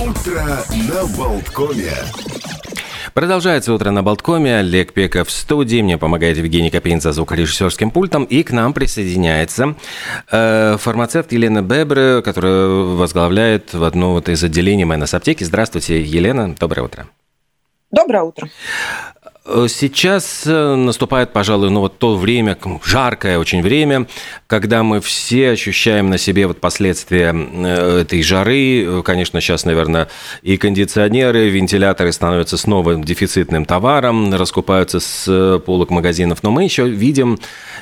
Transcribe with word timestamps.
Утро 0.00 0.44
на 0.92 1.06
Болткоме. 1.16 1.90
Продолжается 3.14 3.74
утро 3.74 3.90
на 3.90 4.04
Болткоме. 4.04 4.58
Олег 4.58 4.92
Пеков 4.92 5.26
в 5.26 5.32
студии. 5.32 5.82
Мне 5.82 5.98
помогает 5.98 6.36
Евгений 6.36 6.70
Копейн 6.70 7.00
за 7.00 7.10
звукорежиссерским 7.10 7.90
пультом. 7.90 8.22
И 8.22 8.44
к 8.44 8.52
нам 8.52 8.74
присоединяется 8.74 9.74
э, 10.30 10.76
фармацевт 10.78 11.32
Елена 11.32 11.62
Бебре, 11.62 12.22
которая 12.22 12.68
возглавляет 12.68 13.74
в 13.74 13.82
одно 13.82 14.12
вот 14.12 14.28
из 14.28 14.44
отделений 14.44 14.84
МНС 14.84 15.14
аптеки. 15.14 15.42
Здравствуйте, 15.42 16.00
Елена. 16.00 16.54
Доброе 16.54 16.82
утро. 16.82 17.08
Доброе 17.90 18.22
утро. 18.22 18.48
Э, 19.48 19.66
сейчас 19.68 20.42
э, 20.46 20.74
наступает, 20.74 21.32
пожалуй, 21.32 21.70
ну 21.70 21.80
вот 21.80 21.98
то 21.98 22.16
время, 22.16 22.56
жаркое 22.84 23.38
очень 23.38 23.62
время, 23.62 24.06
когда 24.46 24.82
мы 24.82 25.00
все 25.00 25.50
ощущаем 25.50 26.10
на 26.10 26.18
себе 26.18 26.46
вот 26.46 26.60
последствия 26.60 27.34
э, 27.34 28.00
этой 28.02 28.22
жары. 28.22 29.02
Конечно, 29.02 29.40
сейчас, 29.40 29.64
наверное, 29.64 30.08
и 30.42 30.58
кондиционеры, 30.58 31.46
и 31.46 31.50
вентиляторы 31.50 32.12
становятся 32.12 32.58
снова 32.58 32.96
дефицитным 32.96 33.64
товаром, 33.64 34.34
раскупаются 34.34 35.00
с 35.00 35.58
полок 35.64 35.88
магазинов. 35.90 36.42
Но 36.42 36.50
мы 36.50 36.64
еще 36.64 36.86
видим 36.86 37.38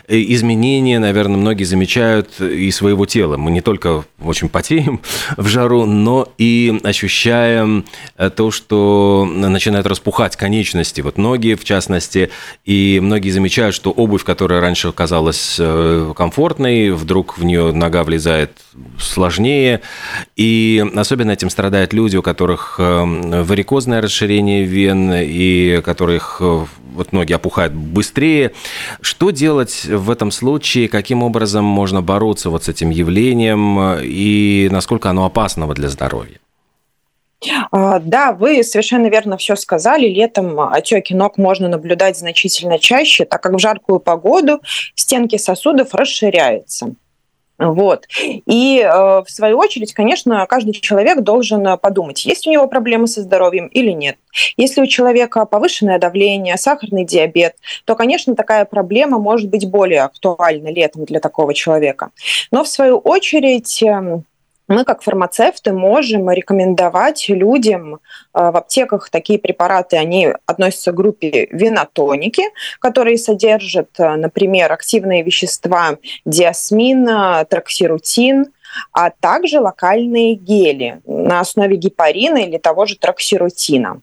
изменения, 0.06 1.00
наверное, 1.00 1.36
многие 1.36 1.64
замечают 1.64 2.40
и 2.40 2.70
своего 2.70 3.06
тела. 3.06 3.36
Мы 3.36 3.50
не 3.50 3.60
только 3.60 4.04
очень 4.22 4.48
потеем 4.48 5.00
в 5.36 5.48
жару, 5.48 5.84
но 5.84 6.28
и 6.38 6.80
ощущаем 6.84 7.84
то, 8.36 8.50
что 8.52 9.28
начинают 9.28 9.86
распухать 9.86 10.36
конечности. 10.36 11.00
Вот 11.00 11.18
ноги 11.18 11.55
в 11.56 11.64
частности, 11.64 12.30
и 12.64 13.00
многие 13.02 13.30
замечают, 13.30 13.74
что 13.74 13.90
обувь, 13.90 14.24
которая 14.24 14.60
раньше 14.60 14.92
казалась 14.92 15.56
э, 15.58 16.12
комфортной, 16.16 16.90
вдруг 16.90 17.38
в 17.38 17.44
нее 17.44 17.72
нога 17.72 18.04
влезает 18.04 18.52
сложнее, 18.98 19.80
и 20.36 20.84
особенно 20.96 21.32
этим 21.32 21.50
страдают 21.50 21.92
люди, 21.92 22.16
у 22.16 22.22
которых 22.22 22.76
э, 22.78 23.42
варикозное 23.42 24.00
расширение 24.00 24.64
вен, 24.64 25.12
и 25.12 25.80
которых 25.82 26.38
э, 26.40 26.66
вот 26.94 27.12
ноги 27.12 27.32
опухают 27.32 27.72
быстрее. 27.72 28.52
Что 29.00 29.30
делать 29.30 29.84
в 29.84 30.10
этом 30.10 30.30
случае? 30.30 30.88
Каким 30.88 31.22
образом 31.22 31.64
можно 31.64 32.02
бороться 32.02 32.50
вот 32.50 32.64
с 32.64 32.68
этим 32.68 32.90
явлением? 32.90 33.98
И 34.02 34.68
насколько 34.70 35.10
оно 35.10 35.26
опасно 35.26 35.66
для 35.74 35.88
здоровья? 35.88 36.38
А, 37.70 37.98
да, 37.98 38.32
вы 38.32 38.62
совершенно 38.62 39.08
верно 39.08 39.36
все 39.36 39.56
сказали. 39.56 40.08
Летом 40.08 40.58
отеки 40.60 41.14
ног 41.14 41.38
можно 41.38 41.68
наблюдать 41.68 42.18
значительно 42.18 42.78
чаще, 42.78 43.24
так 43.24 43.42
как 43.42 43.52
в 43.52 43.58
жаркую 43.58 44.00
погоду 44.00 44.60
стенки 44.94 45.36
сосудов 45.36 45.94
расширяются. 45.94 46.94
Вот. 47.58 48.06
И 48.18 48.80
э, 48.80 48.88
в 48.90 49.26
свою 49.28 49.56
очередь, 49.58 49.94
конечно, 49.94 50.44
каждый 50.46 50.72
человек 50.72 51.20
должен 51.20 51.78
подумать, 51.78 52.26
есть 52.26 52.46
у 52.46 52.50
него 52.50 52.66
проблемы 52.66 53.06
со 53.06 53.22
здоровьем 53.22 53.68
или 53.68 53.92
нет. 53.92 54.16
Если 54.58 54.82
у 54.82 54.86
человека 54.86 55.46
повышенное 55.46 55.98
давление, 55.98 56.58
сахарный 56.58 57.06
диабет, 57.06 57.56
то, 57.86 57.94
конечно, 57.94 58.34
такая 58.36 58.66
проблема 58.66 59.18
может 59.18 59.48
быть 59.48 59.70
более 59.70 60.02
актуальна 60.02 60.68
летом 60.68 61.06
для 61.06 61.18
такого 61.18 61.54
человека. 61.54 62.10
Но 62.50 62.62
в 62.62 62.68
свою 62.68 62.98
очередь 62.98 63.82
эм, 63.82 64.24
мы, 64.68 64.84
как 64.84 65.02
фармацевты, 65.02 65.72
можем 65.72 66.30
рекомендовать 66.30 67.28
людям 67.28 67.94
э, 67.94 67.98
в 68.32 68.56
аптеках 68.56 69.10
такие 69.10 69.38
препараты, 69.38 69.96
они 69.96 70.30
относятся 70.44 70.92
к 70.92 70.96
группе 70.96 71.46
винотоники, 71.50 72.42
которые 72.80 73.16
содержат, 73.16 73.90
э, 73.98 74.16
например, 74.16 74.72
активные 74.72 75.22
вещества 75.22 75.98
диасмин, 76.24 77.46
троксирутин, 77.46 78.46
а 78.92 79.10
также 79.10 79.60
локальные 79.60 80.34
гели 80.34 81.00
на 81.06 81.40
основе 81.40 81.76
гепарина 81.76 82.38
или 82.38 82.58
того 82.58 82.86
же 82.86 82.98
троксирутина. 82.98 84.00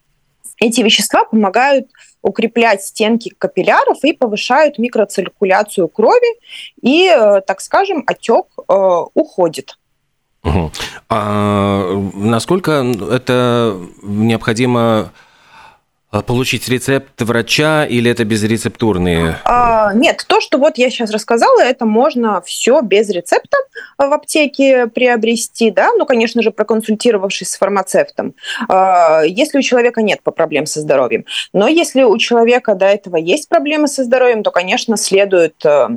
Эти 0.60 0.82
вещества 0.82 1.26
помогают 1.26 1.90
укреплять 2.22 2.82
стенки 2.84 3.34
капилляров 3.38 3.98
и 4.04 4.14
повышают 4.14 4.78
микроциркуляцию 4.78 5.90
крови, 5.90 6.40
и, 6.82 7.10
э, 7.10 7.42
так 7.42 7.60
скажем, 7.60 8.04
отек 8.08 8.46
уходит. 9.14 9.78
Угу. 10.44 10.72
А 11.10 11.94
насколько 12.14 12.72
это 13.12 13.78
необходимо 14.02 15.12
а, 16.14 16.22
получить 16.22 16.70
рецепт 16.70 17.20
врача 17.22 17.86
или 17.86 18.12
это 18.12 18.24
безрецептурные? 18.24 19.38
А, 19.46 19.94
нет, 19.96 20.24
то, 20.28 20.42
что 20.42 20.60
вот 20.60 20.78
я 20.78 20.92
сейчас 20.92 21.10
рассказала, 21.10 21.62
это 21.62 21.86
можно 21.88 22.40
все 22.42 22.82
без 22.82 23.10
рецепта 23.10 23.58
в 23.98 24.14
аптеке 24.14 24.86
приобрести, 24.86 25.72
да, 25.72 25.90
ну, 25.98 26.06
конечно 26.06 26.44
же, 26.44 26.52
проконсультировавшись 26.52 27.50
с 27.50 27.58
фармацевтом, 27.58 28.36
а, 28.70 29.24
если 29.24 29.58
у 29.58 29.62
человека 29.64 30.04
нет 30.04 30.22
проблем 30.22 30.68
со 30.68 30.82
здоровьем. 30.82 31.26
Но 31.52 31.68
если 31.68 32.04
у 32.04 32.16
человека 32.20 32.76
до 32.76 32.86
этого 32.86 33.16
есть 33.16 33.50
проблемы 33.50 33.88
со 33.88 34.04
здоровьем, 34.04 34.44
то, 34.44 34.52
конечно, 34.52 34.98
следует 34.98 35.56
э, 35.66 35.88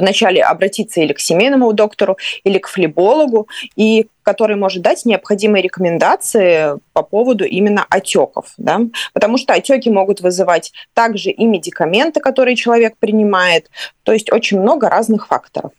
вначале 0.00 0.42
обратиться 0.42 1.00
или 1.00 1.12
к 1.12 1.20
семейному 1.20 1.72
доктору, 1.72 2.16
или 2.44 2.58
к 2.58 2.68
флебологу, 2.68 3.48
и 3.76 4.08
который 4.22 4.56
может 4.56 4.82
дать 4.82 5.04
необходимые 5.04 5.62
рекомендации 5.62 6.78
по 6.92 7.02
поводу 7.02 7.44
именно 7.44 7.84
отеков. 7.88 8.52
Да? 8.58 8.80
Потому 9.12 9.38
что 9.38 9.54
отеки 9.54 9.90
могут 9.90 10.20
вызывать 10.20 10.72
также 10.94 11.30
и 11.30 11.44
медикаменты, 11.46 12.20
которые 12.20 12.56
человек 12.56 12.96
принимает. 12.98 13.70
То 14.02 14.12
есть 14.12 14.32
очень 14.32 14.60
много 14.60 14.88
разных 14.88 15.26
факторов. 15.26 15.72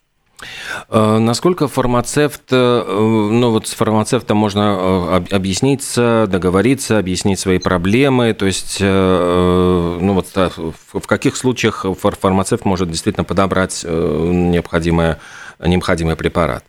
Э, 0.89 1.17
насколько 1.17 1.67
фармацевт, 1.67 2.43
э, 2.51 2.83
ну 2.87 3.51
вот 3.51 3.67
с 3.67 3.73
фармацевтом 3.73 4.37
можно 4.37 5.21
э, 5.29 5.35
объясниться, 5.35 6.27
договориться, 6.29 6.97
объяснить 6.97 7.39
свои 7.39 7.59
проблемы, 7.59 8.33
то 8.33 8.45
есть, 8.45 8.79
ну 8.81 10.13
вот 10.13 10.27
в 10.35 11.07
каких 11.07 11.35
случаях 11.35 11.85
фармацевт 11.99 12.65
может 12.65 12.89
действительно 12.89 13.23
подобрать 13.23 13.83
необходимый, 13.83 15.15
необходимый 15.59 16.15
препарат? 16.15 16.63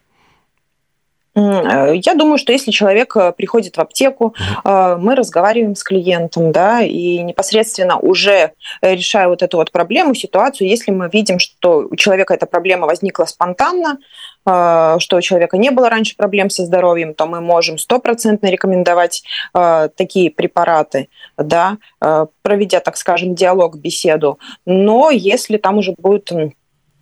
Э, 1.34 1.94
я 1.94 2.14
думаю, 2.14 2.38
что 2.38 2.52
если 2.52 2.70
человек 2.70 3.16
э, 3.16 3.32
приходит 3.32 3.76
в 3.76 3.80
аптеку, 3.80 4.34
э, 4.64 4.96
мы 5.00 5.14
разговариваем 5.14 5.74
с 5.74 5.82
клиентом, 5.82 6.52
да, 6.52 6.82
и 6.82 7.18
непосредственно 7.18 7.98
уже 7.98 8.52
решая 8.82 9.28
вот 9.28 9.42
эту 9.42 9.56
вот 9.56 9.72
проблему, 9.72 10.14
ситуацию, 10.14 10.68
если 10.68 10.90
мы 10.90 11.08
видим, 11.12 11.38
что 11.38 11.86
у 11.90 11.96
человека 11.96 12.34
эта 12.34 12.46
проблема 12.46 12.86
возникла 12.86 13.24
спонтанно, 13.24 13.98
что 14.44 15.16
у 15.16 15.20
человека 15.20 15.56
не 15.56 15.70
было 15.70 15.88
раньше 15.88 16.16
проблем 16.16 16.50
со 16.50 16.64
здоровьем, 16.64 17.14
то 17.14 17.26
мы 17.26 17.40
можем 17.40 17.78
стопроцентно 17.78 18.48
рекомендовать 18.48 19.22
такие 19.52 20.30
препараты, 20.30 21.08
да, 21.36 21.78
проведя, 22.42 22.80
так 22.80 22.96
скажем, 22.96 23.34
диалог, 23.34 23.76
беседу. 23.76 24.38
Но 24.66 25.10
если 25.10 25.58
там 25.58 25.78
уже 25.78 25.94
будет 25.96 26.32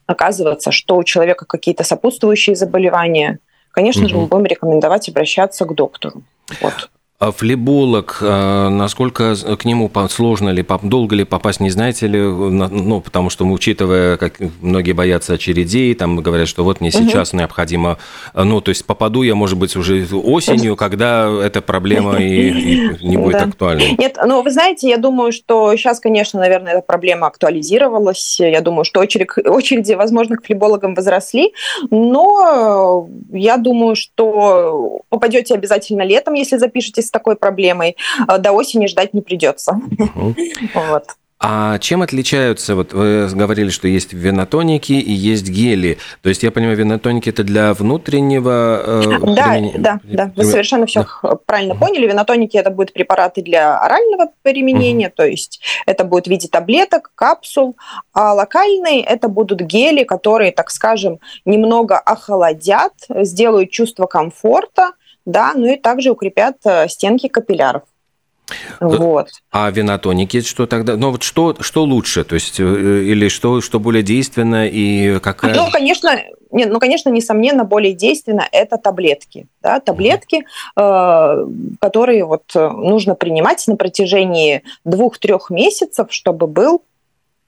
оказываться, 0.07 0.71
что 0.71 0.97
у 0.97 1.05
человека 1.05 1.47
какие-то 1.47 1.83
сопутствующие 1.83 2.57
заболевания, 2.57 3.39
конечно 3.71 4.03
угу. 4.03 4.09
же, 4.09 4.17
мы 4.17 4.27
будем 4.27 4.47
рекомендовать 4.47 5.09
обращаться 5.09 5.65
к 5.65 5.75
доктору. 5.75 6.23
Вот. 6.61 6.91
А 7.21 7.33
флеболог, 7.33 8.17
а, 8.23 8.71
насколько 8.71 9.37
к 9.37 9.67
нему 9.67 9.91
сложно 10.09 10.49
ли, 10.49 10.65
долго 10.83 11.15
ли 11.15 11.25
попасть, 11.25 11.61
не 11.61 11.69
знаете 11.69 12.07
ли? 12.07 12.19
Ну, 12.19 13.03
потому 13.03 13.29
что, 13.29 13.45
учитывая, 13.45 14.17
как 14.17 14.41
многие 14.63 14.93
боятся 14.93 15.35
очередей, 15.35 15.95
там 15.95 16.17
говорят, 16.17 16.49
что 16.49 16.65
вот 16.65 16.81
мне 16.81 16.91
сейчас 16.91 17.29
угу. 17.31 17.41
необходимо, 17.41 17.99
ну, 18.33 18.63
то 18.63 18.71
есть 18.71 18.87
попаду 18.87 19.21
я, 19.23 19.35
может 19.35 19.59
быть, 19.59 19.77
уже 19.77 20.07
осенью, 20.11 20.77
когда 20.77 21.31
эта 21.45 21.61
проблема 21.61 22.17
и, 22.17 22.49
и 22.49 23.07
не 23.07 23.19
будет 23.19 23.37
да. 23.37 23.45
актуальной. 23.45 23.97
Нет, 23.99 24.17
ну, 24.25 24.41
вы 24.41 24.51
знаете, 24.51 24.89
я 24.89 24.97
думаю, 24.97 25.33
что 25.33 25.77
сейчас, 25.77 26.01
конечно, 26.01 26.41
наверное, 26.41 26.73
эта 26.73 26.81
проблема 26.81 27.27
актуализировалась. 27.27 28.41
Я 28.41 28.63
думаю, 28.63 28.87
что 28.87 28.99
очередь, 29.01 29.29
очереди, 29.45 29.93
возможно, 29.93 30.39
к 30.39 30.47
флебологам 30.47 30.95
возросли, 30.95 31.53
но 31.91 33.11
я 33.31 33.59
думаю, 33.59 33.95
что 33.95 35.03
попадете 35.11 35.53
обязательно 35.53 36.01
летом, 36.01 36.33
если 36.33 36.57
запишетесь 36.57 37.10
с 37.11 37.13
такой 37.13 37.37
проблемой, 37.37 37.97
э, 38.29 38.39
до 38.39 38.53
осени 38.53 38.87
ждать 38.87 39.13
не 39.13 39.21
придется. 39.21 39.73
Угу. 39.73 40.35
Вот. 40.75 41.05
А 41.43 41.79
чем 41.79 42.03
отличаются, 42.03 42.75
вот 42.75 42.93
вы 42.93 43.27
говорили, 43.33 43.71
что 43.71 43.89
есть 43.89 44.13
венотоники 44.13 44.93
и 44.93 45.11
есть 45.11 45.49
гели, 45.49 45.97
то 46.21 46.29
есть 46.29 46.43
я 46.43 46.51
понимаю, 46.51 46.77
венотоники 46.77 47.31
это 47.31 47.43
для 47.45 47.73
внутреннего... 47.73 48.83
Э, 48.85 49.03
да, 49.35 49.45
применения... 49.45 49.79
да, 49.79 50.01
да, 50.05 50.33
вы 50.37 50.45
совершенно 50.45 50.85
все 50.85 51.07
да. 51.23 51.37
правильно 51.47 51.73
угу. 51.73 51.87
поняли. 51.87 52.07
Венотоники 52.07 52.59
это 52.59 52.69
будут 52.69 52.93
препараты 52.93 53.41
для 53.41 53.81
орального 53.81 54.33
применения, 54.43 55.07
угу. 55.07 55.15
то 55.17 55.25
есть 55.25 55.63
это 55.87 56.05
будет 56.05 56.27
в 56.27 56.31
виде 56.31 56.47
таблеток, 56.47 57.11
капсул, 57.15 57.75
а 58.13 58.35
локальные 58.35 59.03
это 59.03 59.29
будут 59.29 59.63
гели, 59.63 60.05
которые, 60.05 60.53
так 60.53 60.71
скажем, 60.71 61.21
немного 61.47 61.99
охладят, 61.99 62.93
сделают 63.09 63.71
чувство 63.71 64.05
комфорта, 64.05 64.93
да, 65.25 65.53
ну 65.55 65.73
и 65.73 65.77
также 65.77 66.11
укрепят 66.11 66.57
э, 66.65 66.89
стенки 66.89 67.29
капилляров. 67.29 67.83
Вот. 68.81 69.29
А 69.53 69.71
винотоники 69.71 70.41
что 70.41 70.67
тогда? 70.67 70.97
Ну 70.97 71.13
вот 71.13 71.23
что, 71.23 71.57
что 71.61 71.85
лучше? 71.85 72.25
То 72.25 72.35
есть, 72.35 72.59
или 72.59 73.29
что, 73.29 73.61
что 73.61 73.79
более 73.79 74.03
действенно 74.03 74.67
и 74.67 75.21
какая... 75.21 75.55
Ну, 75.55 75.71
конечно, 75.71 76.19
нет, 76.51 76.71
ну, 76.71 76.81
конечно, 76.81 77.11
несомненно, 77.11 77.65
более 77.65 77.93
действенно 77.93 78.49
это 78.51 78.77
таблетки. 78.77 79.47
Да, 79.63 79.79
таблетки, 79.79 80.45
э, 80.77 81.47
которые 81.81 82.25
вот 82.25 82.53
нужно 82.55 83.15
принимать 83.15 83.65
на 83.69 83.77
протяжении 83.77 84.65
двух-трех 84.85 85.51
месяцев, 85.51 86.09
чтобы 86.11 86.47
был 86.49 86.83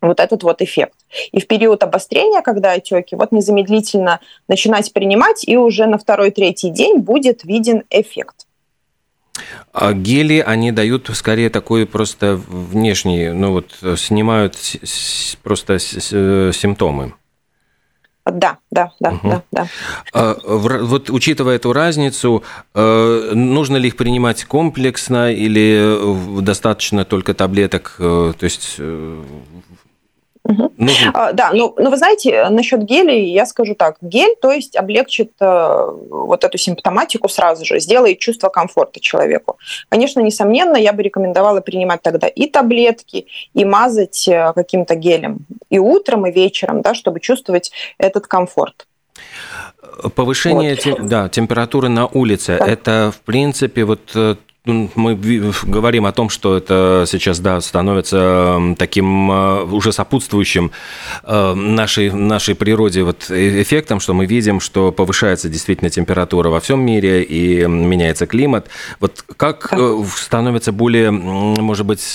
вот 0.03 0.21
этот 0.21 0.43
вот 0.43 0.61
эффект. 0.61 0.95
И 1.31 1.41
в 1.41 1.47
период 1.47 1.83
обострения, 1.83 2.43
когда 2.43 2.73
отеки, 2.73 3.15
вот 3.15 3.33
незамедлительно 3.33 4.21
начинать 4.49 4.93
принимать, 4.93 5.45
и 5.47 5.57
уже 5.57 5.87
на 5.87 5.97
второй-третий 5.97 6.71
день 6.71 6.99
будет 6.99 7.45
виден 7.45 7.85
эффект. 7.89 8.47
А 9.73 9.95
гели, 9.95 10.45
они 10.47 10.73
дают 10.73 11.09
скорее 11.15 11.49
такой 11.49 11.87
просто 11.87 12.37
внешний, 12.37 13.31
ну 13.31 13.53
вот 13.53 13.79
снимают 13.99 14.57
просто 15.43 15.79
симптомы. 15.79 17.15
Да, 18.25 18.59
да, 18.71 18.93
да, 19.01 19.11
угу. 19.11 19.29
да, 19.29 19.43
да. 19.51 19.67
А, 20.13 20.37
вот 20.45 21.11
учитывая 21.11 21.57
эту 21.57 21.73
разницу, 21.73 22.45
э, 22.73 23.31
нужно 23.35 23.77
ли 23.79 23.89
их 23.89 23.97
принимать 23.97 24.45
комплексно 24.45 25.33
или 25.33 26.41
достаточно 26.41 27.05
только 27.05 27.35
таблеток? 27.35 27.97
Э, 27.99 28.33
то 28.39 28.45
есть 28.45 28.77
Угу. 30.45 30.73
А, 31.15 31.33
да, 31.33 31.51
ну, 31.53 31.75
ну 31.79 31.91
вы 31.91 31.97
знаете, 31.97 32.49
насчет 32.51 32.83
гелей 32.83 33.31
я 33.31 33.47
скажу 33.47 33.75
так. 33.75 33.97
Гель, 34.01 34.35
то 34.41 34.51
есть 34.51 34.77
облегчит 34.77 35.33
э, 35.41 35.89
вот 36.11 36.43
эту 36.43 36.59
симптоматику 36.59 37.29
сразу 37.29 37.65
же, 37.65 37.79
сделает 37.79 38.19
чувство 38.19 38.49
комфорта 38.49 39.01
человеку. 39.01 39.59
Конечно, 39.89 40.21
несомненно, 40.21 40.77
я 40.77 40.93
бы 40.93 41.03
рекомендовала 41.03 41.61
принимать 41.61 42.03
тогда 42.03 42.27
и 42.27 42.47
таблетки, 42.47 43.27
и 43.55 43.65
мазать 43.65 44.27
э, 44.27 44.53
каким-то 44.55 44.97
гелем 44.97 45.47
и 45.71 45.79
утром, 45.79 46.27
и 46.27 46.33
вечером, 46.33 46.83
да, 46.83 46.95
чтобы 46.95 47.21
чувствовать 47.21 47.71
этот 47.99 48.27
комфорт. 48.27 48.87
Повышение 50.15 50.75
вот. 50.75 50.81
Те, 50.81 50.97
да, 51.01 51.29
температуры 51.29 51.89
на 51.89 52.07
улице, 52.07 52.57
да. 52.59 52.67
это 52.67 53.13
в 53.15 53.21
принципе 53.21 53.85
вот 53.85 54.11
э, 54.15 54.37
мы 54.65 55.17
говорим 55.65 56.07
о 56.07 56.13
том, 56.13 56.29
что 56.29 56.57
это 56.57 57.03
сейчас, 57.09 57.41
да, 57.41 57.61
становится 57.61 58.61
таким 58.79 59.31
э, 59.31 59.65
уже 59.65 59.93
сопутствующим 59.93 60.71
э, 61.25 61.55
нашей, 61.55 62.13
нашей 62.13 62.55
природе 62.55 63.03
вот 63.03 63.29
э, 63.29 63.61
эффектом, 63.63 63.99
что 63.99 64.15
мы 64.15 64.27
видим, 64.27 64.61
что 64.61 64.93
повышается 64.93 65.49
действительно 65.49 65.91
температура 65.91 66.49
во 66.49 66.61
всем 66.61 66.81
мире 66.81 67.25
и 67.25 67.67
меняется 67.67 68.27
климат. 68.27 68.69
Вот 69.01 69.25
как 69.37 69.75
становится 70.17 70.71
более, 70.71 71.11
может 71.11 71.85
быть, 71.85 72.15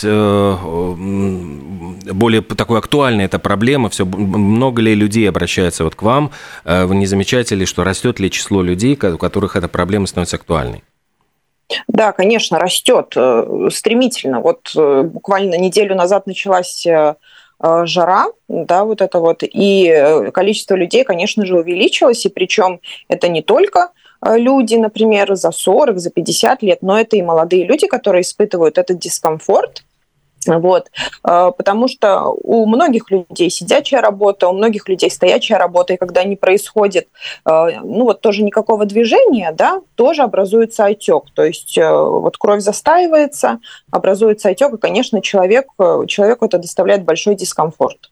более 2.14 2.42
такой 2.42 2.80
актуальной 2.80 3.26
эта 3.26 3.40
проблема? 3.40 3.90
Все 3.90 4.06
много 4.06 4.82
ли 4.82 4.96
людей 4.96 5.28
обращается 5.28 5.84
вот 5.84 5.96
к 5.96 6.02
вам? 6.02 6.32
Вы 6.64 6.96
не 6.96 7.08
замечаете 7.08 7.56
ли, 7.56 7.66
что 7.66 7.84
растет 7.84 8.22
ли 8.22 8.32
число 8.32 8.62
людей, 8.62 8.98
у 9.02 9.18
которых 9.18 9.58
эта 9.58 9.68
проблема 9.68 10.08
становится 10.08 10.38
актуальной? 10.38 10.84
Да, 11.88 12.12
конечно, 12.12 12.60
растет 12.60 13.14
э, 13.16 13.70
стремительно. 13.72 14.40
Вот 14.40 14.72
э, 14.76 15.04
буквально 15.04 15.56
неделю 15.56 15.96
назад 15.96 16.26
началась 16.28 16.86
э, 16.86 17.16
жара, 17.60 18.28
да, 18.48 18.86
вот 18.86 19.02
это 19.02 19.20
вот, 19.20 19.42
и 19.42 20.30
количество 20.32 20.76
людей, 20.76 21.04
конечно 21.04 21.44
же, 21.44 21.58
увеличилось, 21.58 22.24
и 22.26 22.30
причем 22.30 22.82
это 23.08 23.30
не 23.30 23.42
только 23.42 23.90
люди, 24.24 24.76
например, 24.76 25.34
за 25.36 25.52
40, 25.52 25.98
за 25.98 26.12
50 26.12 26.62
лет, 26.62 26.84
но 26.84 27.00
это 27.00 27.16
и 27.18 27.24
молодые 27.24 27.66
люди, 27.66 27.88
которые 27.88 28.22
испытывают 28.22 28.78
этот 28.78 29.00
дискомфорт, 29.00 29.84
вот. 30.48 30.90
А, 31.24 31.52
потому 31.52 31.88
что 31.88 32.36
у 32.44 32.66
многих 32.66 33.12
людей 33.12 33.50
сидячая 33.50 34.02
работа, 34.02 34.48
у 34.48 34.54
многих 34.54 34.88
людей 34.88 35.12
стоячая 35.12 35.58
работа, 35.58 35.94
и 35.94 35.98
когда 35.98 36.24
не 36.24 36.36
происходит, 36.36 37.08
а, 37.46 37.70
ну 37.82 38.06
вот 38.06 38.22
тоже 38.22 38.44
никакого 38.44 38.86
движения, 38.86 39.52
да, 39.52 39.82
тоже 39.96 40.24
образуется 40.24 40.86
отек. 40.86 41.26
То 41.34 41.44
есть 41.44 41.78
э, 41.78 41.90
вот 41.92 42.38
кровь 42.38 42.62
застаивается, 42.62 43.60
образуется 43.92 44.50
отек, 44.50 44.74
и, 44.74 44.78
конечно, 44.78 45.22
человек, 45.22 45.68
человеку 46.08 46.46
это 46.46 46.58
доставляет 46.58 47.04
большой 47.04 47.36
дискомфорт. 47.36 48.12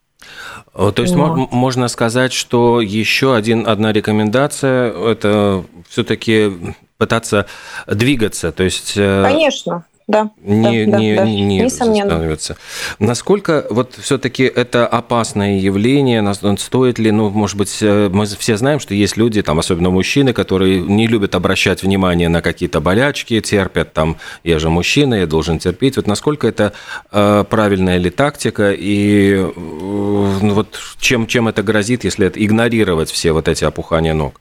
То 0.74 0.94
есть 0.98 1.16
Но. 1.16 1.48
можно 1.52 1.88
сказать, 1.88 2.34
что 2.34 2.82
еще 2.82 3.36
один, 3.36 3.68
одна 3.68 3.94
рекомендация– 3.94 4.92
это 5.12 5.64
все-таки 5.90 6.76
пытаться 6.98 7.46
двигаться. 7.88 8.52
То 8.52 8.64
есть, 8.64 8.94
э, 8.96 9.24
Конечно 9.24 9.86
да, 10.08 10.30
не, 10.38 10.86
да, 10.86 11.00
не, 11.00 11.16
да, 11.16 11.26
не, 11.26 11.42
не 11.42 11.70
становится. 11.70 12.58
Насколько 13.00 13.66
вот 13.72 13.96
все-таки 14.00 14.44
это 14.44 14.86
опасное 14.86 15.58
явление, 15.58 16.24
стоит 16.58 17.00
ли, 17.00 17.10
ну, 17.10 17.32
может 17.32 17.58
быть, 17.58 17.76
э, 17.82 18.10
мы 18.14 18.28
все 18.28 18.56
знаем, 18.56 18.80
что 18.80 18.94
есть 18.94 19.18
люди, 19.18 19.42
там, 19.42 19.58
особенно 19.58 19.90
мужчины, 19.90 20.32
которые 20.32 20.80
не 20.82 21.08
любят 21.08 21.34
обращать 21.34 21.82
внимание 21.82 22.30
на 22.30 22.44
какие-то 22.44 22.82
болячки, 22.82 23.42
терпят 23.42 23.94
там, 23.94 24.18
я 24.44 24.60
же 24.60 24.70
мужчина, 24.70 25.16
я 25.16 25.26
должен 25.26 25.58
терпеть. 25.58 25.96
Вот 25.96 26.06
насколько 26.06 26.48
это 26.48 26.74
э, 27.12 27.44
правильная 27.50 27.98
ли 27.98 28.12
тактика 28.12 28.74
и 28.74 29.34
э, 29.34 29.52
ну, 29.56 30.54
вот 30.54 30.80
чем, 31.00 31.26
чем 31.26 31.48
это 31.48 31.64
грозит, 31.64 32.04
если 32.04 32.28
это 32.28 32.44
игнорировать 32.46 33.10
все 33.10 33.32
вот 33.32 33.48
эти 33.48 33.64
опухания 33.64 34.14
ног? 34.14 34.40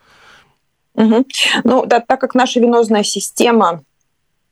Угу. 0.95 1.25
Ну, 1.65 1.87
да, 1.87 2.01
так 2.01 2.21
как 2.21 2.35
наша 2.35 2.61
венозная 2.61 3.03
система 3.03 3.83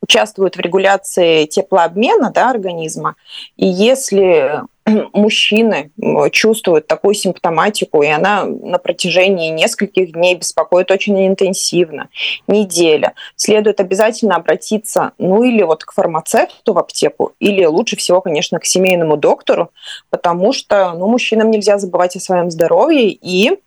участвуют 0.02 0.56
в 0.56 0.60
регуляции 0.60 1.46
теплообмена 1.46 2.30
да, 2.30 2.50
организма. 2.50 3.14
И 3.56 3.66
если 3.66 4.62
мужчины 5.12 5.92
чувствуют 6.32 6.88
такую 6.88 7.14
симптоматику, 7.14 8.02
и 8.02 8.08
она 8.08 8.44
на 8.44 8.78
протяжении 8.78 9.50
нескольких 9.50 10.12
дней 10.12 10.34
беспокоит 10.34 10.90
очень 10.90 11.26
интенсивно, 11.26 12.08
неделя, 12.48 13.14
следует 13.36 13.80
обязательно 13.80 14.34
обратиться, 14.36 15.12
ну 15.18 15.44
или 15.44 15.62
вот 15.62 15.84
к 15.84 15.92
фармацевту 15.92 16.72
в 16.72 16.78
аптеку, 16.78 17.32
или 17.38 17.64
лучше 17.64 17.96
всего, 17.96 18.20
конечно, 18.20 18.58
к 18.58 18.64
семейному 18.64 19.16
доктору, 19.16 19.70
потому 20.10 20.52
что 20.52 20.92
ну, 20.94 21.06
мужчинам 21.06 21.50
нельзя 21.50 21.78
забывать 21.78 22.16
о 22.16 22.20
своем 22.20 22.50
здоровье, 22.50 23.08
и, 23.08 23.60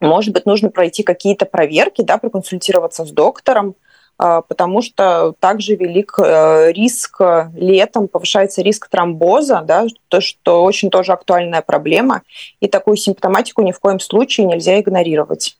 может 0.00 0.34
быть, 0.34 0.44
нужно 0.44 0.70
пройти 0.70 1.04
какие-то 1.04 1.46
проверки, 1.46 2.02
да, 2.02 2.18
проконсультироваться 2.18 3.04
с 3.04 3.10
доктором, 3.12 3.76
потому 4.18 4.82
что 4.82 5.34
также 5.38 5.76
велик 5.76 6.14
э, 6.18 6.72
риск 6.72 7.20
летом, 7.54 8.08
повышается 8.08 8.62
риск 8.62 8.88
тромбоза, 8.88 9.62
да, 9.62 9.86
то, 10.08 10.20
что 10.20 10.64
очень 10.64 10.90
тоже 10.90 11.12
актуальная 11.12 11.62
проблема, 11.62 12.22
и 12.60 12.68
такую 12.68 12.96
симптоматику 12.96 13.62
ни 13.62 13.72
в 13.72 13.78
коем 13.78 14.00
случае 14.00 14.46
нельзя 14.46 14.80
игнорировать. 14.80 15.57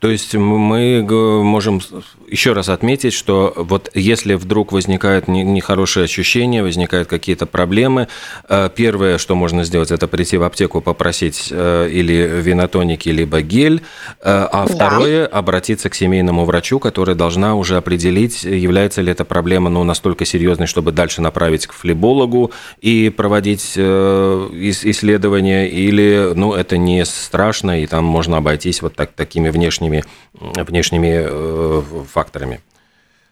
То 0.00 0.08
есть 0.08 0.34
мы 0.34 1.02
можем 1.42 1.80
еще 2.28 2.54
раз 2.54 2.70
отметить, 2.70 3.12
что 3.12 3.52
вот 3.56 3.90
если 3.94 4.34
вдруг 4.34 4.72
возникают 4.72 5.28
нехорошие 5.28 6.04
ощущения, 6.04 6.62
возникают 6.62 7.08
какие-то 7.08 7.44
проблемы, 7.44 8.08
э, 8.48 8.70
первое, 8.74 9.18
что 9.18 9.34
можно 9.34 9.64
сделать, 9.64 9.90
это 9.90 10.08
прийти 10.08 10.38
в 10.38 10.44
аптеку, 10.44 10.80
попросить 10.80 11.48
э, 11.50 11.88
или 11.90 12.40
винотоники, 12.42 13.10
либо 13.10 13.42
гель, 13.42 13.82
э, 14.20 14.48
а 14.50 14.66
второе, 14.66 15.26
обратиться 15.26 15.90
к 15.90 15.94
семейному 15.94 16.46
врачу, 16.46 16.78
который 16.78 17.14
должна 17.14 17.54
уже 17.54 17.76
определить, 17.76 18.44
является 18.44 19.02
ли 19.02 19.12
эта 19.12 19.26
проблема 19.26 19.68
ну, 19.68 19.84
настолько 19.84 20.24
серьезной, 20.24 20.66
чтобы 20.66 20.92
дальше 20.92 21.20
направить 21.20 21.66
к 21.66 21.72
флебологу 21.72 22.52
и 22.80 23.10
проводить 23.14 23.76
исследования, 23.76 25.68
или 25.68 26.32
ну, 26.34 26.54
это 26.54 26.78
не 26.78 27.04
страшно, 27.04 27.82
и 27.82 27.86
там 27.86 28.04
можно 28.04 28.38
обойтись 28.38 28.80
вот 28.82 28.94
так 28.94 29.17
такими 29.18 29.50
внешними, 29.50 30.04
внешними 30.32 31.26
э, 31.28 31.82
факторами. 32.10 32.60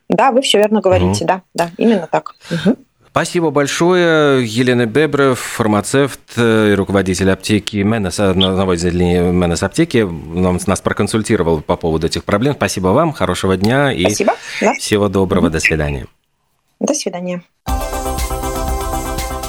Да, 0.09 0.31
вы 0.31 0.43
все 0.43 0.59
верно 0.59 0.81
говорите, 0.81 1.25
угу. 1.25 1.27
да, 1.27 1.43
да, 1.55 1.71
именно 1.79 2.07
так. 2.07 2.35
Угу. 2.51 2.77
Спасибо 3.17 3.51
большое. 3.51 4.47
Елена 4.47 4.85
Бебрев, 4.85 5.39
фармацевт 5.41 6.21
и 6.37 6.75
руководитель 6.77 7.31
аптеки 7.31 7.79
Менес, 7.79 8.21
одного 8.21 8.75
из 8.75 8.85
Менес 8.85 9.63
аптеки, 9.63 10.07
нам, 10.07 10.59
нас 10.67 10.83
проконсультировал 10.83 11.63
по 11.63 11.77
поводу 11.77 12.09
этих 12.09 12.25
проблем. 12.25 12.53
Спасибо 12.55 12.89
вам, 12.89 13.15
хорошего 13.15 13.57
дня 13.57 13.91
и 13.91 14.03
Спасибо. 14.03 14.35
Да. 14.61 14.75
всего 14.75 15.09
доброго. 15.09 15.49
До 15.49 15.61
свидания. 15.61 16.07
До 16.79 16.93
свидания. 16.93 17.43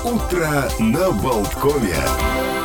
Утро 0.06 0.70
на 0.79 1.12
Болткове. 1.12 2.57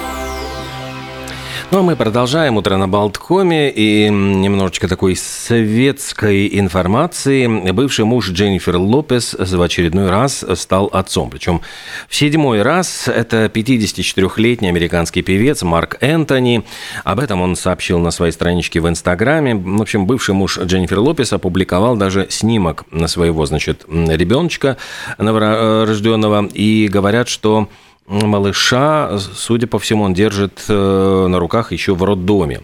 Ну, 1.72 1.78
а 1.78 1.82
мы 1.82 1.96
продолжаем 1.96 2.58
«Утро 2.58 2.76
на 2.76 2.86
Болткоме» 2.86 3.70
и 3.70 4.10
немножечко 4.10 4.88
такой 4.88 5.16
советской 5.16 6.58
информации. 6.58 7.46
Бывший 7.72 8.04
муж 8.04 8.30
Дженнифер 8.30 8.76
Лопес 8.76 9.32
в 9.32 9.62
очередной 9.62 10.10
раз 10.10 10.44
стал 10.54 10.90
отцом. 10.92 11.30
Причем 11.30 11.62
в 12.10 12.14
седьмой 12.14 12.60
раз 12.60 13.08
это 13.08 13.46
54-летний 13.46 14.68
американский 14.68 15.22
певец 15.22 15.62
Марк 15.62 15.96
Энтони. 16.02 16.62
Об 17.04 17.20
этом 17.20 17.40
он 17.40 17.56
сообщил 17.56 17.98
на 18.00 18.10
своей 18.10 18.32
страничке 18.32 18.78
в 18.80 18.86
Инстаграме. 18.86 19.54
В 19.54 19.80
общем, 19.80 20.04
бывший 20.04 20.34
муж 20.34 20.58
Дженнифер 20.58 20.98
Лопес 20.98 21.32
опубликовал 21.32 21.96
даже 21.96 22.26
снимок 22.28 22.84
на 22.90 23.08
своего, 23.08 23.46
значит, 23.46 23.86
ребеночка 23.88 24.76
новорожденного. 25.16 26.48
И 26.52 26.88
говорят, 26.88 27.28
что 27.28 27.70
малыша, 28.06 29.18
судя 29.18 29.66
по 29.66 29.78
всему, 29.78 30.04
он 30.04 30.14
держит 30.14 30.64
э, 30.68 31.26
на 31.28 31.38
руках 31.38 31.72
еще 31.72 31.94
в 31.94 32.02
роддоме. 32.02 32.60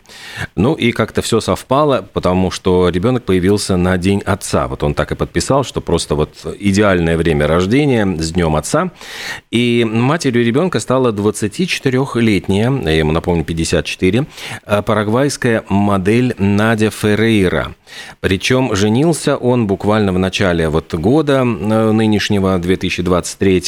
Ну 0.57 0.75
и 0.75 0.93
как-то 0.93 1.23
все 1.23 1.41
совпало, 1.41 2.07
потому 2.13 2.51
что 2.51 2.89
ребенок 2.89 3.25
появился 3.25 3.77
на 3.77 3.97
день 3.99 4.23
отца. 4.25 4.69
Вот 4.69 4.83
он 4.83 4.95
так 4.95 5.13
и 5.13 5.15
подписал, 5.15 5.65
что 5.65 5.81
просто 5.81 6.15
вот 6.15 6.31
идеальное 6.59 7.17
время 7.17 7.47
рождения 7.47 8.07
с 8.19 8.33
днем 8.33 8.57
отца. 8.57 8.91
И 9.51 9.85
матерью 9.85 10.45
ребенка 10.45 10.81
стала 10.81 11.13
24-летняя, 11.13 12.73
я 12.85 12.99
ему 12.99 13.13
напомню, 13.13 13.45
54, 13.45 14.27
э, 14.67 14.83
парагвайская 14.83 15.65
модель 15.69 16.35
Надя 16.39 16.91
Феррейра. 16.91 17.75
Причем 18.21 18.75
женился 18.75 19.37
он 19.37 19.67
буквально 19.67 20.13
в 20.13 20.19
начале 20.19 20.69
вот 20.69 20.95
года 20.95 21.41
э, 21.41 21.45
нынешнего, 21.45 22.59
2023 22.59 23.59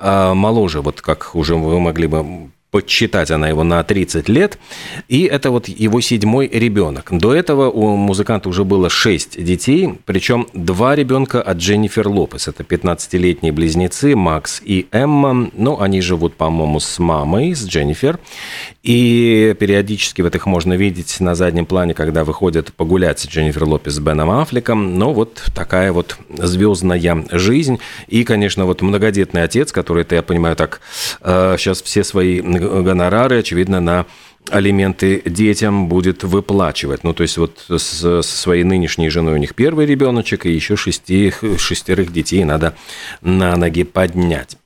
моложе 0.00 0.80
вот 0.80 1.00
как 1.00 1.34
уже 1.34 1.54
вы 1.54 1.80
могли 1.80 2.06
бы 2.06 2.50
подсчитать 2.74 3.30
она 3.30 3.48
его 3.48 3.62
на 3.62 3.84
30 3.84 4.28
лет, 4.28 4.58
и 5.06 5.22
это 5.26 5.52
вот 5.52 5.68
его 5.68 6.00
седьмой 6.00 6.48
ребенок. 6.52 7.06
До 7.12 7.32
этого 7.32 7.70
у 7.70 7.94
музыканта 7.94 8.48
уже 8.48 8.64
было 8.64 8.90
6 8.90 9.40
детей, 9.44 9.94
причем 10.04 10.48
два 10.54 10.96
ребенка 10.96 11.40
от 11.40 11.58
Дженнифер 11.58 12.08
Лопес. 12.08 12.48
Это 12.48 12.64
15-летние 12.64 13.52
близнецы 13.52 14.16
Макс 14.16 14.60
и 14.64 14.88
Эмма. 14.90 15.52
Ну, 15.52 15.80
они 15.80 16.00
живут, 16.00 16.34
по-моему, 16.34 16.80
с 16.80 16.98
мамой, 16.98 17.54
с 17.54 17.64
Дженнифер. 17.64 18.18
И 18.82 19.54
периодически 19.60 20.22
вот 20.22 20.34
их 20.34 20.44
можно 20.46 20.72
видеть 20.72 21.20
на 21.20 21.36
заднем 21.36 21.66
плане, 21.66 21.94
когда 21.94 22.24
выходят 22.24 22.72
погулять 22.72 23.24
Дженнифер 23.24 23.64
Лопес 23.64 23.94
с 23.94 23.98
Беном 24.00 24.30
Аффлеком. 24.32 24.98
Ну, 24.98 25.12
вот 25.12 25.44
такая 25.54 25.92
вот 25.92 26.16
звездная 26.36 27.24
жизнь. 27.30 27.78
И, 28.08 28.24
конечно, 28.24 28.66
вот 28.66 28.82
многодетный 28.82 29.44
отец, 29.44 29.70
который, 29.70 30.02
это, 30.02 30.16
я 30.16 30.22
понимаю, 30.22 30.56
так 30.56 30.80
сейчас 31.22 31.80
э, 31.80 31.84
все 31.84 32.02
свои 32.02 32.42
гонорары, 32.64 33.38
очевидно, 33.38 33.80
на 33.80 34.06
алименты 34.50 35.22
детям 35.24 35.88
будет 35.88 36.22
выплачивать. 36.22 37.02
Ну, 37.02 37.14
то 37.14 37.22
есть 37.22 37.38
вот 37.38 37.64
со 37.78 38.22
своей 38.22 38.64
нынешней 38.64 39.08
женой 39.08 39.34
у 39.34 39.38
них 39.38 39.54
первый 39.54 39.86
ребеночек, 39.86 40.46
и 40.46 40.52
еще 40.52 40.76
шести, 40.76 41.32
шестерых 41.56 42.12
детей 42.12 42.44
надо 42.44 42.74
на 43.22 43.56
ноги 43.56 43.84
поднять. 43.84 44.58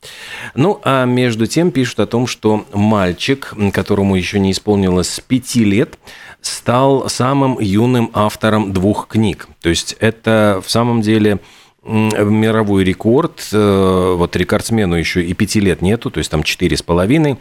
Ну, 0.54 0.80
а 0.84 1.04
между 1.04 1.46
тем 1.46 1.70
пишут 1.70 2.00
о 2.00 2.06
том, 2.06 2.26
что 2.26 2.66
мальчик, 2.72 3.54
которому 3.72 4.16
еще 4.16 4.40
не 4.40 4.52
исполнилось 4.52 5.20
пяти 5.26 5.64
лет, 5.64 5.98
стал 6.40 7.08
самым 7.08 7.58
юным 7.60 8.10
автором 8.14 8.72
двух 8.72 9.08
книг. 9.08 9.48
То 9.60 9.68
есть 9.68 9.96
это 10.00 10.60
в 10.64 10.70
самом 10.70 11.02
деле 11.02 11.38
мировой 11.84 12.84
рекорд. 12.84 13.48
Э, 13.52 14.14
вот 14.16 14.36
рекордсмену 14.36 14.96
еще 14.96 15.24
и 15.24 15.32
пяти 15.34 15.60
лет 15.60 15.82
нету, 15.82 16.10
то 16.10 16.18
есть 16.18 16.30
там 16.30 16.42
четыре 16.42 16.76
с 16.76 16.82
половиной. 16.82 17.38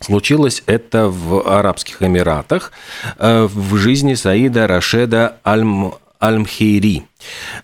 Случилось 0.00 0.62
это 0.66 1.08
в 1.08 1.46
Арабских 1.48 2.02
Эмиратах 2.02 2.72
э, 3.18 3.46
в 3.46 3.76
жизни 3.76 4.14
Саида 4.14 4.66
Рашеда 4.66 5.38
Альм, 5.44 5.94
Альмхейри. 6.18 7.04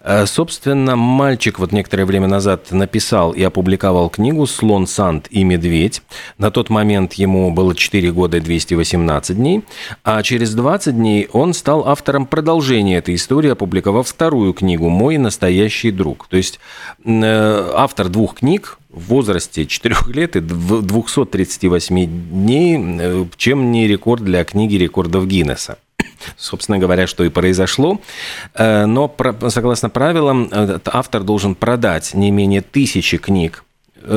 Э, 0.01 0.27
собственно, 0.27 0.97
мальчик 0.97 1.59
вот 1.59 1.73
некоторое 1.73 2.05
время 2.05 2.27
назад 2.27 2.71
написал 2.71 3.33
и 3.33 3.43
опубликовал 3.43 4.11
книгу 4.11 4.47
«Слон, 4.47 4.87
Сант 4.87 5.29
и 5.31 5.45
Медведь». 5.45 6.03
На 6.39 6.51
тот 6.51 6.71
момент 6.71 7.15
ему 7.15 7.51
было 7.51 7.75
4 7.75 8.13
года 8.13 8.39
и 8.39 8.41
218 8.41 9.37
дней, 9.37 9.63
а 10.05 10.23
через 10.23 10.55
20 10.55 10.97
дней 10.97 11.29
он 11.33 11.55
стал 11.55 11.87
автором 11.89 12.27
продолжения 12.27 12.97
этой 12.99 13.15
истории, 13.15 13.51
опубликовав 13.51 14.09
вторую 14.09 14.53
книгу 14.53 14.89
«Мой 14.89 15.19
настоящий 15.19 15.91
друг». 15.91 16.27
То 16.29 16.37
есть 16.37 16.59
э, 17.05 17.73
автор 17.75 18.09
двух 18.09 18.37
книг, 18.37 18.79
в 18.91 19.09
возрасте 19.09 19.67
4 19.67 19.97
лет 20.09 20.37
и 20.37 20.41
238 20.41 22.31
дней, 22.31 22.79
э, 22.79 23.25
чем 23.37 23.73
не 23.73 23.87
рекорд 23.89 24.23
для 24.23 24.45
книги 24.45 24.77
рекордов 24.77 25.27
Гиннесса 25.27 25.79
собственно 26.37 26.79
говоря, 26.79 27.07
что 27.07 27.25
и 27.25 27.29
произошло. 27.29 28.01
Э, 28.55 28.87
но 28.87 29.15
согласно 29.49 29.91
правилам, 29.91 30.51
автор 30.87 31.23
должен 31.23 31.55
продать 31.55 32.15
не 32.15 32.31
менее 32.31 32.63
тысячи 32.63 33.17
книг 33.19 33.65
Э, 33.65 33.72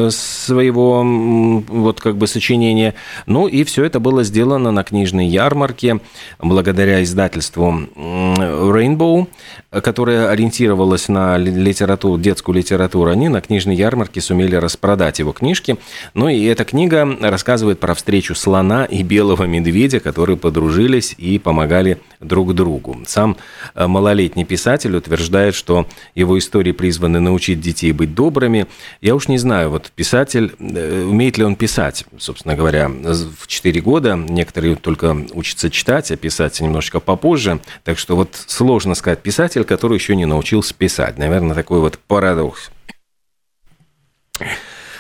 своего 0.10 1.04
вот 1.06 2.00
как 2.00 2.18
бы 2.18 2.28
сочинения. 2.28 2.96
Ну 3.26 3.48
и 3.48 3.64
все 3.64 3.84
это 3.84 4.00
было 4.00 4.24
сделано 4.24 4.72
на 4.72 4.84
книжной 4.84 5.28
ярмарке 5.28 6.00
благодаря 6.40 7.04
издательству 7.04 7.88
Rainbow, 7.96 9.28
которое 9.70 10.30
ориентировалось 10.30 11.08
на 11.08 11.38
литературу, 11.38 12.18
детскую 12.18 12.56
литературу. 12.56 13.12
Они 13.12 13.30
на 13.30 13.42
книжной 13.42 13.76
ярмарке 13.76 14.22
сумели 14.22 14.56
распродать 14.56 15.20
его 15.20 15.32
книжки. 15.34 15.78
Ну 16.14 16.30
и 16.30 16.44
эта 16.46 16.66
книга 16.66 17.08
рассказывает 17.22 17.80
про 17.80 17.94
встречу 17.94 18.36
слона 18.36 18.86
и 18.86 19.04
белого 19.04 19.44
медведя, 19.44 20.00
которые 20.00 20.38
подружились 20.38 21.16
и 21.18 21.40
помогали 21.40 22.00
друг 22.20 22.54
другу. 22.54 22.98
Сам 23.06 23.38
э, 23.74 23.88
малолетний 23.88 24.46
писатель 24.46 24.96
утверждает, 24.96 25.56
что 25.56 25.88
его 26.16 26.38
истории 26.38 26.72
призваны 26.72 27.20
научить 27.20 27.60
детей 27.60 27.92
быть 27.92 28.16
добрыми. 28.16 28.68
Я 29.02 29.16
уж 29.16 29.28
не 29.28 29.38
знаю, 29.38 29.70
вот 29.76 29.92
писатель, 29.92 30.56
э, 30.58 31.04
умеет 31.04 31.38
ли 31.38 31.44
он 31.44 31.58
писать, 31.58 32.06
собственно 32.18 32.56
говоря, 32.56 32.88
в 32.88 33.46
4 33.46 33.82
года. 33.82 34.16
Некоторые 34.16 34.78
только 34.78 35.18
учатся 35.34 35.70
читать, 35.70 36.12
а 36.12 36.16
писать 36.16 36.62
немножечко 36.62 37.02
попозже. 37.02 37.60
Так 37.84 38.00
что 38.00 38.16
вот 38.16 38.30
сложно 38.48 38.96
сказать 38.96 39.22
писатель, 39.22 39.66
который 39.66 39.98
еще 39.98 40.16
не 40.16 40.26
научился 40.26 40.74
писать. 40.74 41.18
Наверное, 41.18 41.56
такой 41.56 41.82
вот 41.82 42.00
парадокс. 42.08 42.72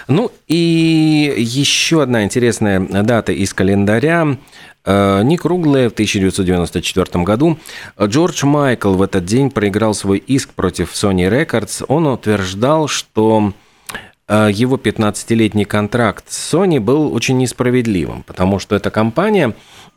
Ну 0.09 0.29
и 0.47 1.33
еще 1.37 2.03
одна 2.03 2.25
интересная 2.25 2.81
дата 2.81 3.31
из 3.31 3.53
календаря. 3.53 4.37
Э, 4.83 5.21
не 5.23 5.37
круглая, 5.37 5.89
в 5.89 5.93
1994 5.93 7.23
году 7.23 7.57
Джордж 7.99 8.45
Майкл 8.45 8.93
в 8.93 9.01
этот 9.01 9.23
день 9.23 9.51
проиграл 9.51 9.93
свой 9.93 10.17
иск 10.17 10.49
против 10.49 10.91
Sony 10.91 11.29
Records. 11.29 11.85
Он 11.87 12.07
утверждал, 12.07 12.89
что 12.89 13.53
его 14.27 14.77
15-летний 14.77 15.65
контракт 15.65 16.25
с 16.31 16.53
Sony 16.53 16.79
был 16.79 17.13
очень 17.13 17.37
несправедливым, 17.37 18.23
потому 18.23 18.59
что 18.59 18.75
эта 18.75 18.89
компания 18.89 19.53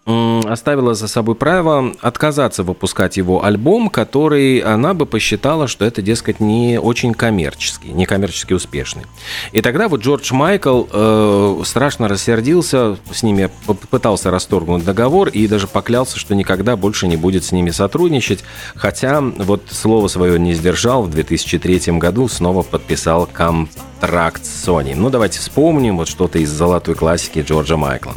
оставила 0.09 0.95
за 0.95 1.07
собой 1.09 1.35
право 1.35 1.93
отказаться 2.01 2.63
выпускать 2.63 3.17
его 3.17 3.45
альбом, 3.45 3.91
который 3.91 4.59
она 4.61 4.95
бы 4.95 5.05
посчитала, 5.05 5.69
что 5.69 5.85
это, 5.85 6.01
дескать, 6.01 6.41
не 6.41 6.79
очень 6.81 7.13
коммерческий, 7.13 7.93
не 7.93 8.07
коммерчески 8.07 8.55
успешный. 8.55 9.05
И 9.53 9.61
тогда 9.61 9.89
вот 9.89 10.01
Джордж 10.01 10.33
Майкл 10.33 10.85
э, 10.91 11.63
страшно 11.65 12.09
рассердился, 12.09 12.97
с 13.13 13.23
ними 13.23 13.51
попытался 13.67 14.31
расторгнуть 14.31 14.85
договор 14.85 15.29
и 15.29 15.47
даже 15.47 15.67
поклялся, 15.67 16.19
что 16.19 16.35
никогда 16.35 16.77
больше 16.77 17.07
не 17.07 17.17
будет 17.17 17.45
с 17.45 17.53
ними 17.53 17.71
сотрудничать, 17.71 18.45
хотя 18.75 19.21
вот 19.21 19.65
слово 19.71 20.09
свое 20.09 20.39
не 20.39 20.55
сдержал, 20.55 21.03
в 21.03 21.11
2003 21.11 21.99
году 21.99 22.29
снова 22.29 22.63
подписал 22.63 23.27
контракт 23.27 24.45
с 24.45 24.67
Sony. 24.67 24.95
Ну, 24.95 25.11
давайте 25.11 25.39
вспомним 25.39 25.99
вот 25.99 26.09
что-то 26.09 26.39
из 26.39 26.51
золотой 26.51 26.95
классики 26.95 27.41
Джорджа 27.47 27.77
Майкла. 27.77 28.15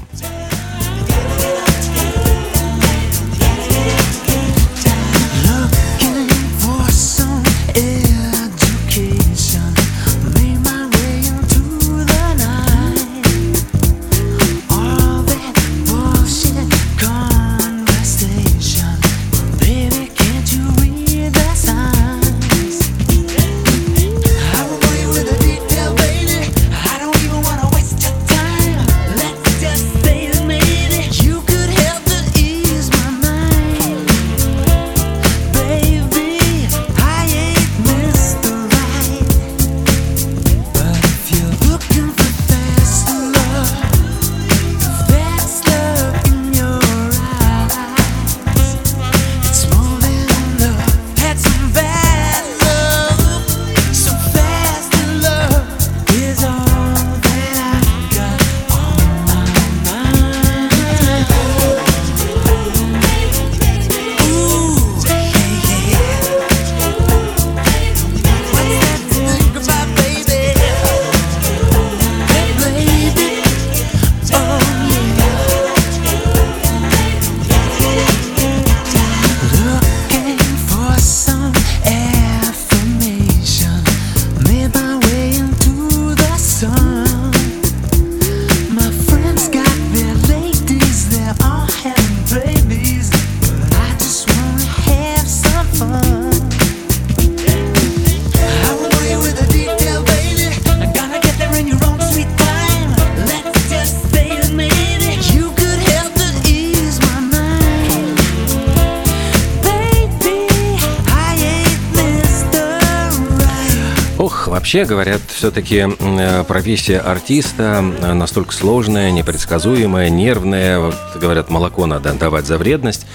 Вообще, 114.71 114.85
говорят, 114.85 115.21
все-таки 115.27 115.85
э, 115.85 116.43
профессия 116.45 116.99
артиста 116.99 117.83
э, 117.83 118.13
настолько 118.13 118.53
сложная, 118.53 119.11
непредсказуемая, 119.11 120.09
нервная. 120.09 120.79
Вот, 120.79 120.95
говорят, 121.19 121.49
молоко 121.49 121.87
надо 121.87 122.11
отдавать 122.11 122.45
за 122.45 122.57
вредность, 122.57 123.05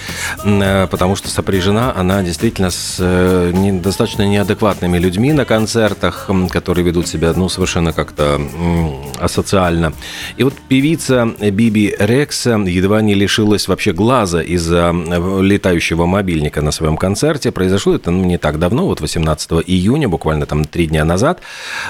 э, 0.45 0.87
потому 0.91 1.17
что 1.17 1.31
сопряжена 1.31 1.95
она 1.97 2.23
действительно 2.23 2.71
с 2.71 3.01
достаточно 3.83 4.29
неадекватными 4.29 4.99
людьми 4.99 5.33
на 5.33 5.47
концертах, 5.47 6.29
которые 6.51 6.85
ведут 6.85 7.09
себя, 7.09 7.33
ну, 7.35 7.49
совершенно 7.49 7.95
как-то 7.95 8.39
асоциально. 9.19 9.95
И 10.37 10.43
вот 10.43 10.53
певица 10.69 11.27
Биби 11.41 11.97
Рекса 11.99 12.59
едва 12.67 13.01
не 13.01 13.15
лишилась 13.15 13.67
вообще 13.67 13.95
глаза 13.95 14.43
из-за 14.43 14.93
летающего 14.93 16.05
мобильника 16.05 16.61
на 16.61 16.71
своем 16.71 16.99
концерте. 16.99 17.51
Произошло 17.51 17.95
это 17.95 18.11
ну, 18.11 18.25
не 18.25 18.37
так 18.37 18.59
давно, 18.59 18.85
вот 18.85 19.01
18 19.01 19.53
июня, 19.67 20.07
буквально 20.07 20.45
там 20.45 20.67
три 20.67 20.87
дня 20.87 21.07
назад. 21.07 21.41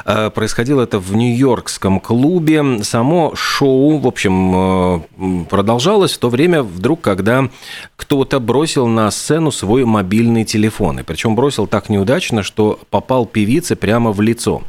Э, 0.04 0.30
происходило 0.30 0.82
это 0.82 0.98
в 0.98 1.14
Нью-Йоркском 1.14 2.00
клубе. 2.00 2.82
Само 2.82 3.34
шоу, 3.34 3.98
в 3.98 4.06
общем, 4.06 4.52
э, 4.54 5.44
продолжалось 5.48 6.12
в 6.12 6.18
то 6.18 6.28
время 6.28 6.62
вдруг, 6.62 7.00
когда 7.00 7.48
кто-то 7.96 8.40
бросил 8.40 8.86
на 8.86 9.10
сцену 9.10 9.50
свой 9.50 9.84
мобильный 9.84 10.44
телефон. 10.44 11.00
И 11.00 11.02
причем 11.02 11.34
бросил 11.34 11.66
так 11.66 11.88
неудачно, 11.88 12.42
что 12.42 12.78
попал 12.90 13.26
певице 13.26 13.76
прямо 13.76 14.12
в 14.12 14.20
лицо. 14.20 14.62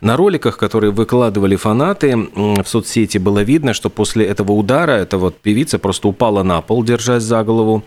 На 0.00 0.16
роликах, 0.16 0.56
которые 0.56 0.90
выкладывали 0.90 1.56
фанаты 1.56 2.16
в 2.16 2.64
соцсети, 2.64 3.18
было 3.18 3.40
видно, 3.40 3.72
что 3.72 3.90
после 3.90 4.26
этого 4.26 4.52
удара 4.52 4.92
эта 4.92 5.18
вот 5.18 5.36
певица 5.38 5.78
просто 5.78 6.08
упала 6.08 6.42
на 6.42 6.60
пол, 6.60 6.84
держась 6.84 7.22
за 7.22 7.44
голову. 7.44 7.82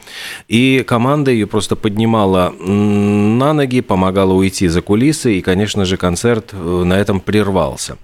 И 0.48 0.84
команда 0.88 1.32
ее 1.32 1.48
просто 1.48 1.76
поднимала 1.76 2.54
на 2.60 3.54
ноги, 3.54 3.82
помогала 3.82 4.34
уйти 4.34 4.68
за 4.68 4.82
кулисы. 4.82 5.36
И, 5.36 5.42
конечно 5.42 5.86
же, 5.86 5.98
концерт 5.98 6.45
э, 6.54 6.84
на 6.84 6.94
этом 6.94 7.20
прервался. 7.20 7.98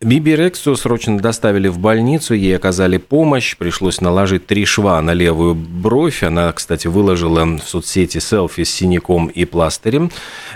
Биби 0.00 0.34
Рексу 0.34 0.76
срочно 0.76 1.18
доставили 1.18 1.68
в 1.68 1.78
больницу, 1.78 2.34
ей 2.34 2.56
оказали 2.56 2.96
помощь, 2.96 3.56
пришлось 3.56 4.00
наложить 4.00 4.46
три 4.46 4.64
шва 4.64 5.02
на 5.02 5.12
левую 5.12 5.54
бровь. 5.54 6.22
Она, 6.22 6.50
кстати, 6.52 6.86
выложила 6.86 7.44
в 7.44 7.60
соцсети 7.60 8.18
селфи 8.18 8.64
с 8.64 8.70
синяком 8.70 9.26
и 9.26 9.44
пластырем 9.44 10.10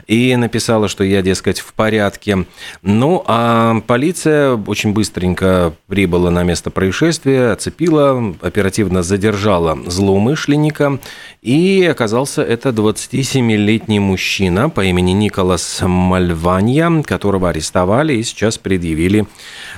и 0.07 0.35
написала, 0.37 0.88
что 0.88 1.04
я, 1.04 1.21
дескать, 1.21 1.61
в 1.61 1.75
порядке. 1.75 2.47
Ну, 2.83 3.23
а 3.26 3.81
полиция 3.87 4.57
очень 4.57 4.93
быстренько 4.93 5.75
прибыла 5.88 6.31
на 6.31 6.43
место 6.43 6.71
происшествия, 6.71 7.52
оцепила, 7.52 8.35
оперативно 8.40 9.02
задержала 9.02 9.78
злоумышленника, 9.87 10.99
и 11.43 11.87
оказался 11.90 12.43
это 12.43 12.71
27-летний 12.71 14.00
мужчина 14.00 14.71
по 14.71 14.85
имени 14.85 15.12
Николас 15.12 15.83
Мальванья, 15.83 17.02
которого 17.14 17.49
арестовали 17.49 18.14
и 18.14 18.25
сейчас 18.25 18.59
предъявили 18.59 19.25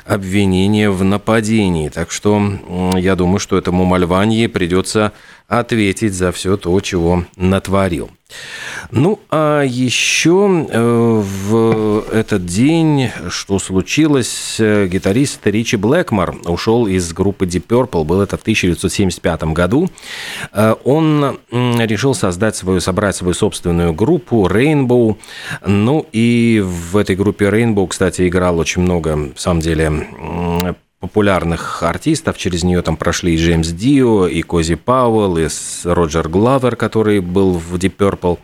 обвинение 0.06 0.90
в 0.90 1.04
нападении. 1.04 1.90
Так 1.90 2.10
что 2.10 2.40
я 2.96 3.14
думаю, 3.14 3.40
что 3.40 3.58
этому 3.58 3.84
Мальванье 3.84 4.48
придется 4.48 5.12
ответить 5.48 6.14
за 6.14 6.32
все 6.32 6.56
то, 6.56 6.80
чего 6.80 7.24
натворил. 7.36 8.10
Ну, 8.90 9.20
а 9.30 9.62
еще 9.62 10.66
э, 10.68 11.22
в 11.22 12.04
этот 12.12 12.44
день, 12.44 13.10
что 13.28 13.58
случилось, 13.60 14.56
гитарист 14.58 15.46
Ричи 15.46 15.76
Блэкмор 15.76 16.36
ушел 16.44 16.86
из 16.86 17.12
группы 17.12 17.46
Deep 17.46 17.66
Purple, 17.68 18.04
был 18.04 18.20
это 18.20 18.36
в 18.36 18.42
1975 18.42 19.44
году. 19.44 19.88
Э, 20.52 20.74
он 20.84 21.38
решил 21.50 22.14
создать 22.14 22.56
свою, 22.56 22.80
собрать 22.80 23.14
свою 23.16 23.34
собственную 23.34 23.92
группу 23.92 24.46
Rainbow. 24.48 25.16
Ну, 25.64 26.06
и 26.12 26.62
в 26.64 26.96
этой 26.96 27.14
группе 27.14 27.46
Rainbow, 27.46 27.86
кстати, 27.86 28.26
играл 28.26 28.58
очень 28.58 28.82
много, 28.82 29.32
в 29.34 29.40
самом 29.40 29.60
деле, 29.60 30.08
популярных 31.06 31.82
артистов. 31.82 32.36
Через 32.36 32.64
нее 32.64 32.82
там 32.82 32.96
прошли 32.96 33.34
и 33.34 33.36
Джеймс 33.36 33.68
Дио, 33.68 34.26
и 34.26 34.42
Кози 34.42 34.74
Пауэлл, 34.74 35.38
и 35.38 35.48
Роджер 35.84 36.28
Главер, 36.28 36.76
который 36.76 37.20
был 37.20 37.52
в 37.52 37.74
Deep 37.76 37.96
Purple. 37.96 38.38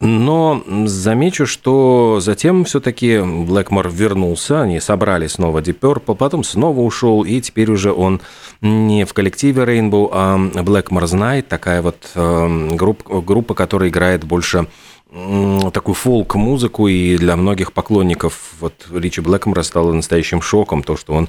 Но 0.00 0.62
замечу, 0.86 1.46
что 1.46 2.18
затем 2.20 2.64
все-таки 2.64 3.20
Блэкмор 3.20 3.88
вернулся, 3.88 4.62
они 4.62 4.80
собрали 4.80 5.26
снова 5.26 5.60
Deep 5.60 5.80
Purple, 5.80 6.14
потом 6.14 6.44
снова 6.44 6.80
ушел, 6.80 7.24
и 7.24 7.40
теперь 7.40 7.70
уже 7.70 7.92
он 7.92 8.20
не 8.60 9.04
в 9.04 9.12
коллективе 9.12 9.62
Rainbow, 9.62 10.08
а 10.12 10.36
Blackmore 10.36 11.06
знает, 11.06 11.48
такая 11.48 11.82
вот 11.82 12.10
э, 12.14 12.68
группа, 12.72 13.20
группа, 13.20 13.54
которая 13.54 13.88
играет 13.88 14.24
больше 14.24 14.66
такую 15.10 15.94
фолк-музыку, 15.94 16.88
и 16.88 17.16
для 17.16 17.36
многих 17.36 17.72
поклонников 17.72 18.52
вот 18.60 18.86
Ричи 18.92 19.20
Блэкмора 19.20 19.62
стало 19.62 19.92
настоящим 19.92 20.42
шоком 20.42 20.82
то, 20.82 20.96
что 20.96 21.14
он 21.14 21.28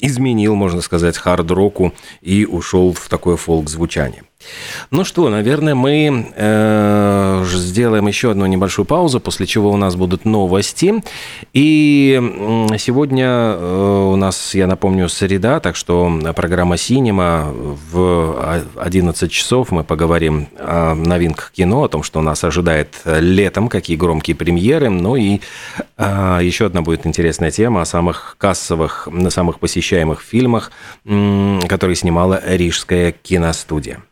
изменил, 0.00 0.54
можно 0.54 0.80
сказать, 0.80 1.18
хард-року 1.18 1.92
и 2.22 2.46
ушел 2.46 2.92
в 2.92 3.08
такое 3.08 3.36
фолк-звучание. 3.36 4.24
Ну 4.90 5.04
что, 5.04 5.28
наверное, 5.28 5.74
мы 5.74 6.32
э, 6.34 7.44
сделаем 7.46 8.06
еще 8.06 8.30
одну 8.30 8.46
небольшую 8.46 8.86
паузу, 8.86 9.20
после 9.20 9.46
чего 9.46 9.70
у 9.70 9.76
нас 9.76 9.96
будут 9.96 10.24
новости. 10.24 11.02
И 11.52 12.68
сегодня 12.78 13.26
э, 13.26 14.08
у 14.12 14.16
нас, 14.16 14.54
я 14.54 14.66
напомню, 14.66 15.08
среда, 15.08 15.60
так 15.60 15.76
что 15.76 16.12
программа 16.36 16.76
«Синема» 16.76 17.52
в 17.90 18.64
11 18.76 19.30
часов 19.30 19.70
мы 19.70 19.84
поговорим 19.84 20.48
о 20.58 20.94
новинках 20.94 21.52
кино, 21.52 21.84
о 21.84 21.88
том, 21.88 22.02
что 22.02 22.20
нас 22.20 22.44
ожидает 22.44 23.00
летом, 23.04 23.68
какие 23.68 23.96
громкие 23.96 24.36
премьеры. 24.36 24.90
Ну 24.90 25.16
и 25.16 25.40
э, 25.96 26.38
еще 26.42 26.66
одна 26.66 26.82
будет 26.82 27.06
интересная 27.06 27.50
тема 27.50 27.82
о 27.82 27.84
самых 27.84 28.36
кассовых, 28.38 29.08
на 29.10 29.30
самых 29.30 29.58
посещаемых 29.58 30.20
фильмах, 30.20 30.70
которые 31.04 31.96
снимала 31.96 32.40
Рижская 32.44 33.12
киностудия. 33.12 34.02